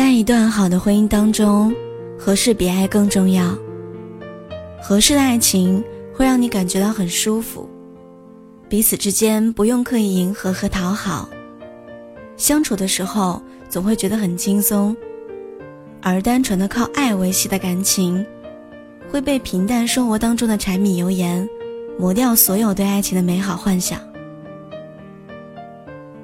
[0.00, 1.70] 在一段好的婚姻当中，
[2.18, 3.54] 合适比爱更重要。
[4.80, 5.84] 合适的爱情
[6.14, 7.68] 会让你感觉到很舒服，
[8.66, 11.28] 彼此之间不用刻意迎合和讨好，
[12.38, 14.96] 相处的时候总会觉得很轻松。
[16.00, 18.24] 而单纯的靠爱维系的感情，
[19.10, 21.46] 会被平淡生活当中的柴米油盐
[21.98, 24.00] 磨掉所有对爱情的美好幻想。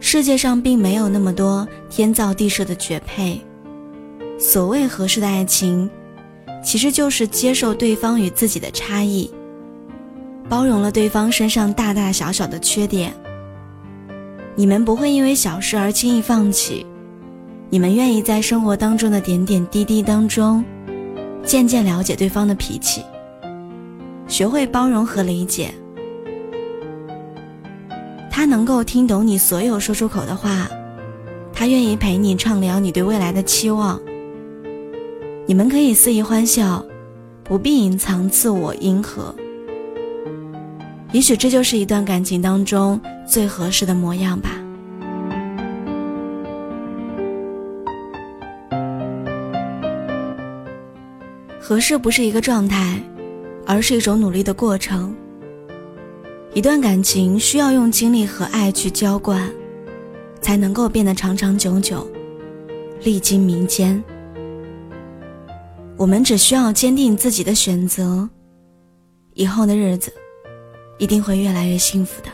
[0.01, 3.39] 世界上并没有那么多天造地设的绝配。
[4.39, 5.89] 所谓合适的爱情，
[6.63, 9.31] 其实就是接受对方与自己的差异，
[10.49, 13.15] 包容了对方身上大大小小的缺点。
[14.55, 16.85] 你们不会因为小事而轻易放弃，
[17.71, 20.65] 你们愿意在生活当中的点点滴滴当中，
[21.43, 23.03] 渐渐了解对方的脾气，
[24.29, 25.71] 学会包容和理解。
[28.31, 30.69] 他能够听懂你所有说出口的话，
[31.55, 33.99] 他愿意陪你畅聊你对未来的期望。
[35.49, 36.85] 你们可以肆意欢笑，
[37.45, 39.33] 不必隐藏自我，迎合。
[41.13, 44.51] 也许这就是一段感情当中最合适的模样吧。
[51.61, 53.01] 合适不是一个状态，
[53.65, 55.15] 而是一种努力的过程。
[56.55, 59.49] 一段感情需要用精力和爱去浇灌，
[60.41, 62.05] 才能够变得长长久久，
[63.05, 64.03] 历经民间。
[65.99, 68.29] 我们只需要坚定自己的选择，
[69.33, 70.13] 以后的日子
[70.99, 72.29] 一定会越来越幸福的。